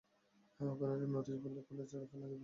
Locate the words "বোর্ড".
1.43-1.57